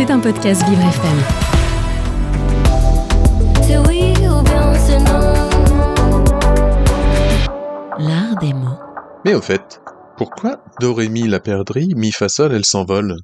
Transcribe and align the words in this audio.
C'est 0.00 0.10
un 0.10 0.18
podcast 0.18 0.66
Vivre 0.66 0.80
FM. 0.80 1.18
L'art 7.98 8.34
des 8.40 8.54
mots. 8.54 8.78
Mais 9.26 9.34
au 9.34 9.42
fait, 9.42 9.82
pourquoi 10.16 10.64
Do, 10.80 10.94
Ré, 10.94 11.10
Mi, 11.10 11.28
la 11.28 11.38
perdrix, 11.38 11.88
Mi, 11.94 12.12
Fa, 12.12 12.30
Sol, 12.30 12.54
elle 12.54 12.64
s'envole? 12.64 13.14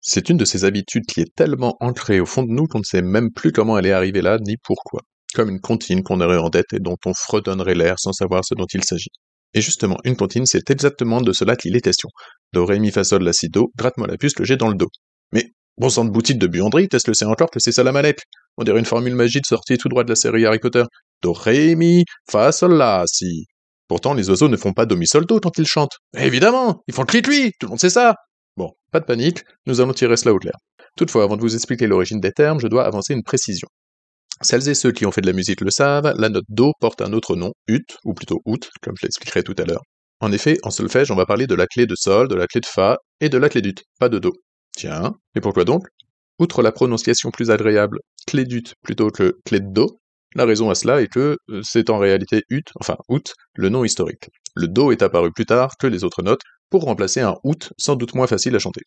C'est 0.00 0.28
une 0.30 0.36
de 0.36 0.44
ces 0.44 0.64
habitudes 0.64 1.06
qui 1.06 1.20
est 1.20 1.32
tellement 1.36 1.76
ancrée 1.78 2.18
au 2.18 2.26
fond 2.26 2.42
de 2.42 2.50
nous 2.50 2.66
qu'on 2.66 2.80
ne 2.80 2.84
sait 2.84 3.02
même 3.02 3.30
plus 3.30 3.52
comment 3.52 3.78
elle 3.78 3.86
est 3.86 3.92
arrivée 3.92 4.20
là, 4.20 4.38
ni 4.40 4.56
pourquoi. 4.64 5.02
Comme 5.32 5.48
une 5.48 5.60
comptine 5.60 6.02
qu'on 6.02 6.20
aurait 6.20 6.38
en 6.38 6.50
tête 6.50 6.72
et 6.72 6.80
dont 6.80 6.96
on 7.06 7.14
fredonnerait 7.14 7.76
l'air 7.76 7.94
sans 8.00 8.12
savoir 8.12 8.44
ce 8.44 8.54
dont 8.56 8.66
il 8.74 8.82
s'agit. 8.82 9.12
Et 9.54 9.60
justement, 9.60 9.98
une 10.02 10.16
comptine, 10.16 10.44
c'est 10.44 10.70
exactement 10.70 11.20
de 11.20 11.32
cela 11.32 11.54
qu'il 11.54 11.76
est 11.76 11.80
question. 11.80 12.08
Do, 12.52 12.66
Ré, 12.66 12.80
Mi, 12.80 12.90
Fa, 12.90 13.04
Sol, 13.04 13.22
La, 13.22 13.32
Si, 13.32 13.48
Do, 13.48 13.70
gratte-moi 13.76 14.08
la 14.08 14.16
puce, 14.16 14.36
le 14.40 14.44
jet 14.44 14.56
dans 14.56 14.70
le 14.70 14.74
dos. 14.74 14.88
Mais, 15.32 15.52
bon 15.80 15.88
sang 15.88 16.04
de 16.04 16.10
boutique 16.10 16.38
de 16.38 16.46
buanderie, 16.46 16.88
teste 16.88 17.08
le 17.08 17.14
c'est 17.14 17.24
encore 17.24 17.50
que 17.50 17.58
c'est 17.58 17.72
ça. 17.72 17.82
On 18.58 18.64
dirait 18.64 18.78
une 18.78 18.84
formule 18.84 19.14
magique 19.14 19.46
sortie 19.46 19.78
tout 19.78 19.88
droit 19.88 20.04
de 20.04 20.10
la 20.10 20.14
série 20.14 20.44
Harry 20.44 20.58
Potter. 20.58 20.84
Do, 21.22 21.32
Ré, 21.32 21.74
Mi, 21.74 22.04
Fa, 22.30 22.52
Sol, 22.52 22.74
La, 22.74 23.04
Si. 23.06 23.46
Pourtant, 23.88 24.12
les 24.12 24.28
oiseaux 24.28 24.48
ne 24.48 24.56
font 24.56 24.72
pas 24.72 24.86
do, 24.86 24.94
mi, 24.96 25.06
sol, 25.06 25.26
do 25.26 25.40
quand 25.40 25.58
ils 25.58 25.66
chantent. 25.66 25.96
Évidemment, 26.16 26.82
ils 26.86 26.94
font 26.94 27.02
le 27.02 27.06
clic-lui, 27.06 27.52
tout 27.58 27.66
le 27.66 27.70
monde 27.70 27.80
sait 27.80 27.90
ça. 27.90 28.14
Bon, 28.56 28.70
pas 28.92 29.00
de 29.00 29.04
panique, 29.04 29.42
nous 29.66 29.80
allons 29.80 29.92
tirer 29.92 30.16
cela 30.16 30.32
au 30.32 30.38
clair. 30.38 30.54
Toutefois, 30.96 31.24
avant 31.24 31.36
de 31.36 31.40
vous 31.40 31.54
expliquer 31.54 31.86
l'origine 31.86 32.20
des 32.20 32.30
termes, 32.30 32.60
je 32.60 32.68
dois 32.68 32.84
avancer 32.84 33.14
une 33.14 33.24
précision. 33.24 33.66
Celles 34.42 34.68
et 34.68 34.74
ceux 34.74 34.92
qui 34.92 35.06
ont 35.06 35.10
fait 35.10 35.22
de 35.22 35.26
la 35.26 35.32
musique 35.32 35.60
le 35.60 35.70
savent, 35.70 36.14
la 36.18 36.28
note 36.28 36.44
Do 36.48 36.72
porte 36.78 37.00
un 37.00 37.12
autre 37.12 37.36
nom, 37.36 37.52
ut, 37.68 37.84
ou 38.04 38.14
plutôt 38.14 38.40
out, 38.44 38.68
comme 38.82 38.94
je 39.00 39.06
l'expliquerai 39.06 39.42
tout 39.42 39.56
à 39.58 39.64
l'heure. 39.64 39.82
En 40.20 40.30
effet, 40.30 40.58
en 40.62 40.70
solfège, 40.70 41.10
on 41.10 41.16
va 41.16 41.26
parler 41.26 41.46
de 41.46 41.54
la 41.54 41.66
clé 41.66 41.86
de 41.86 41.94
Sol, 41.96 42.28
de 42.28 42.34
la 42.34 42.46
clé 42.46 42.60
de 42.60 42.66
Fa 42.66 42.98
et 43.20 43.28
de 43.28 43.38
la 43.38 43.48
clé 43.48 43.62
d'ut, 43.62 43.82
pas 43.98 44.10
de 44.10 44.18
Do. 44.18 44.32
Tiens, 44.80 45.12
et 45.34 45.42
pourquoi 45.42 45.66
donc? 45.66 45.88
Outre 46.38 46.62
la 46.62 46.72
prononciation 46.72 47.30
plus 47.30 47.50
agréable, 47.50 47.98
clé 48.26 48.46
d'ut 48.46 48.72
plutôt 48.82 49.10
que 49.10 49.36
clé 49.44 49.60
de 49.60 49.70
Do, 49.70 50.00
la 50.34 50.46
raison 50.46 50.70
à 50.70 50.74
cela 50.74 51.02
est 51.02 51.06
que 51.08 51.36
euh, 51.50 51.60
c'est 51.62 51.90
en 51.90 51.98
réalité 51.98 52.44
ut, 52.48 52.64
enfin 52.80 52.96
out, 53.10 53.34
le 53.52 53.68
nom 53.68 53.84
historique. 53.84 54.30
Le 54.54 54.68
Do 54.68 54.90
est 54.90 55.02
apparu 55.02 55.32
plus 55.32 55.44
tard 55.44 55.76
que 55.78 55.86
les 55.86 56.02
autres 56.02 56.22
notes 56.22 56.40
pour 56.70 56.84
remplacer 56.84 57.20
un 57.20 57.36
out 57.44 57.74
sans 57.76 57.94
doute 57.94 58.14
moins 58.14 58.26
facile 58.26 58.56
à 58.56 58.58
chanter. 58.58 58.80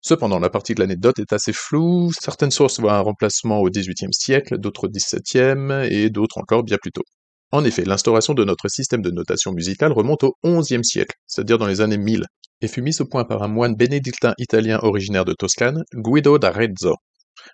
Cependant, 0.00 0.40
la 0.40 0.50
partie 0.50 0.74
de 0.74 0.80
l'anecdote 0.80 1.20
est 1.20 1.32
assez 1.32 1.52
floue, 1.52 2.10
certaines 2.18 2.50
sources 2.50 2.80
voient 2.80 2.96
un 2.96 3.00
remplacement 3.00 3.60
au 3.60 3.70
XVIIIe 3.70 4.12
siècle, 4.12 4.58
d'autres 4.58 4.88
au 4.88 4.90
XVIIe, 4.90 5.88
et 5.88 6.10
d'autres 6.10 6.38
encore 6.38 6.64
bien 6.64 6.78
plus 6.82 6.90
tôt. 6.90 7.04
En 7.52 7.64
effet, 7.64 7.84
l'instauration 7.84 8.34
de 8.34 8.44
notre 8.44 8.68
système 8.68 9.02
de 9.02 9.10
notation 9.10 9.52
musicale 9.52 9.92
remonte 9.92 10.22
au 10.22 10.34
XIe 10.44 10.84
siècle, 10.84 11.16
c'est-à-dire 11.26 11.58
dans 11.58 11.66
les 11.66 11.80
années 11.80 11.98
1000, 11.98 12.24
et 12.60 12.68
fut 12.68 12.82
mise 12.82 13.00
au 13.00 13.06
point 13.06 13.24
par 13.24 13.42
un 13.42 13.48
moine 13.48 13.74
bénédictin 13.74 14.34
italien 14.38 14.78
originaire 14.82 15.24
de 15.24 15.32
Toscane, 15.32 15.82
Guido 15.94 16.38
d'Arezzo. 16.38 16.94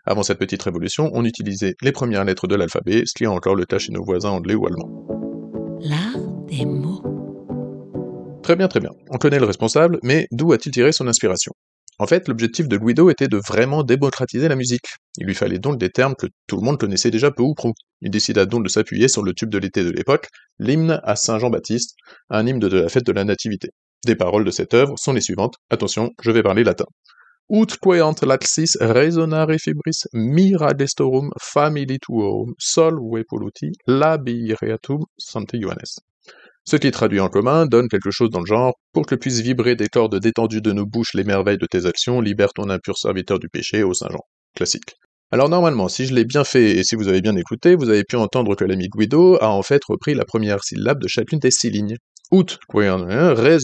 Avant 0.05 0.23
cette 0.23 0.39
petite 0.39 0.63
révolution, 0.63 1.11
on 1.15 1.25
utilisait 1.25 1.75
les 1.81 1.93
premières 1.93 2.25
lettres 2.25 2.47
de 2.47 2.57
l'alphabet, 2.57 3.05
ce 3.07 3.13
qui 3.17 3.25
est 3.25 3.29
encore 3.29 3.55
le 3.55 3.65
cas 3.65 3.79
chez 3.79 3.93
nos 3.93 4.05
voisins 4.05 4.31
anglais 4.31 4.55
ou 4.55 4.67
allemands. 4.67 5.79
L'art 5.81 6.19
des 6.47 6.67
mots. 6.67 7.03
Très 8.43 8.57
bien, 8.57 8.69
très 8.69 8.81
bien. 8.81 8.91
On 9.11 9.17
connaît 9.17 9.39
le 9.39 9.47
responsable, 9.47 9.99
mais 10.03 10.27
d'où 10.31 10.53
a-t-il 10.53 10.73
tiré 10.73 10.93
son 10.93 11.09
inspiration? 11.09 11.53
En 11.99 12.07
fait, 12.07 12.29
l'objectif 12.29 12.69
de 12.69 12.77
Guido 12.77 13.09
était 13.09 13.29
de 13.29 13.39
vraiment 13.39 13.83
démocratiser 13.83 14.49
la 14.49 14.57
musique. 14.57 14.85
Il 15.17 15.27
lui 15.27 15.35
fallait 15.35 15.59
donc 15.59 15.79
des 15.79 15.89
termes 15.89 16.15
que 16.15 16.27
tout 16.47 16.57
le 16.57 16.63
monde 16.63 16.79
connaissait 16.79 17.11
déjà 17.11 17.31
peu 17.31 17.43
ou 17.43 17.55
prou. 17.55 17.73
Il 18.03 18.11
décida 18.11 18.45
donc 18.45 18.65
de 18.65 18.69
s'appuyer 18.69 19.09
sur 19.09 19.23
le 19.23 19.33
tube 19.33 19.49
de 19.49 19.57
l'été 19.57 19.83
de 19.83 19.91
l'époque, 19.91 20.29
l'hymne 20.59 21.01
à 21.05 21.17
Saint 21.17 21.39
Jean-Baptiste, 21.39 21.97
un 22.29 22.47
hymne 22.47 22.59
de 22.59 22.67
la 22.67 22.89
fête 22.91 23.07
de 23.07 23.13
la 23.13 23.25
Nativité. 23.25 23.71
Des 24.05 24.15
paroles 24.15 24.45
de 24.45 24.51
cette 24.51 24.75
œuvre 24.75 24.95
sont 24.99 25.15
les 25.15 25.23
suivantes. 25.23 25.55
Attention, 25.71 26.11
je 26.21 26.31
vais 26.31 26.43
parler 26.43 26.65
latin. 26.65 26.85
Ut 27.49 27.79
queant 27.81 28.15
laxis 28.23 28.77
resonare 28.81 29.57
fibris 29.59 30.07
mira 30.13 30.75
destorum 30.75 31.31
famili 31.41 31.99
tuorum 31.99 32.53
sol 32.59 32.99
vepoluti 33.13 33.71
labireatum 33.87 35.05
sante 35.17 35.55
Ioannes. 35.55 35.95
Ce 36.69 36.75
qui 36.75 36.91
traduit 36.91 37.21
en 37.21 37.29
commun 37.29 37.65
donne 37.65 37.87
quelque 37.89 38.11
chose 38.11 38.31
dans 38.31 38.41
le 38.41 38.47
genre 38.47 38.75
pour 38.93 39.07
que 39.07 39.15
puissent 39.15 39.41
vibrer 39.41 39.77
des 39.77 39.87
cordes 39.87 40.19
détendues 40.19 40.61
de 40.61 40.73
nos 40.73 40.85
bouches 40.85 41.15
les 41.15 41.23
merveilles 41.23 41.59
de 41.59 41.67
tes 41.67 41.87
actions, 41.87 42.21
libère 42.21 42.53
ton 42.53 42.71
impur 42.71 42.99
serviteur 42.99 43.39
du 43.39 43.49
péché, 43.49 43.85
ô 43.85 43.95
Saint 43.95 44.09
Jean. 44.11 44.23
Classique. 44.57 44.97
Alors 45.31 45.49
normalement, 45.49 45.89
si 45.89 46.07
je 46.07 46.15
l'ai 46.15 46.25
bien 46.25 46.43
fait 46.43 46.73
et 46.73 46.83
si 46.83 46.97
vous 46.97 47.07
avez 47.07 47.21
bien 47.21 47.37
écouté, 47.37 47.77
vous 47.77 47.89
avez 47.89 48.03
pu 48.03 48.17
entendre 48.17 48.57
que 48.57 48.65
l'ami 48.65 48.89
Guido 48.89 49.37
a 49.41 49.49
en 49.49 49.63
fait 49.63 49.81
repris 49.85 50.15
la 50.15 50.25
première 50.25 50.65
syllabe 50.65 51.01
de 51.01 51.07
chacune 51.07 51.39
des 51.39 51.53
six 51.53 51.71
lignes. 51.71 51.99
Ut, 52.33 52.59
res, 52.75 53.63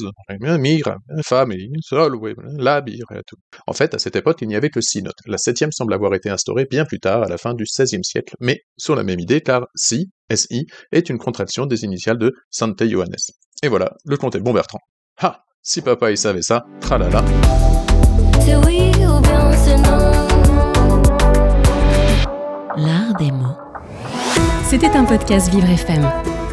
mira, 0.58 0.96
femme, 1.24 1.52
sol, 1.80 2.16
labireatum. 2.58 3.38
En 3.66 3.72
fait, 3.72 3.94
à 3.94 3.98
cette 3.98 4.14
époque, 4.14 4.38
il 4.40 4.48
n'y 4.48 4.54
avait 4.54 4.70
que 4.70 4.80
six 4.80 5.02
notes. 5.02 5.18
La 5.26 5.36
septième 5.36 5.72
semble 5.72 5.92
avoir 5.94 6.14
été 6.14 6.30
instaurée 6.30 6.66
bien 6.70 6.84
plus 6.84 7.00
tard, 7.00 7.24
à 7.24 7.28
la 7.28 7.38
fin 7.38 7.54
du 7.54 7.64
XVIe 7.64 8.04
siècle, 8.04 8.34
mais 8.40 8.60
sur 8.76 8.94
la 8.94 9.02
même 9.02 9.18
idée, 9.18 9.40
car 9.40 9.66
si, 9.74 10.10
SI, 10.32 10.66
est 10.92 11.08
une 11.08 11.18
contraction 11.18 11.66
des 11.66 11.84
initiales 11.84 12.18
de 12.18 12.32
Sante 12.50 12.80
Ioannes. 12.82 13.16
Et 13.64 13.68
voilà, 13.68 13.92
le 14.04 14.16
comte 14.16 14.36
est 14.36 14.40
bon 14.40 14.52
Bertrand. 14.52 14.80
Ha 15.20 15.42
Si 15.62 15.82
papa 15.82 16.10
il 16.12 16.18
savait 16.18 16.42
ça, 16.42 16.64
tralala. 16.80 17.24
C'est 18.40 18.56
oui 18.56 18.92
ou 19.04 19.20
bien 19.20 19.52
c'est 19.52 19.76
non? 19.76 19.98
L'art 22.76 23.14
des 23.18 23.30
mots. 23.32 23.56
C'était 24.64 24.96
un 24.96 25.04
podcast 25.04 25.50
Vivre 25.50 25.68
FM. 25.68 26.31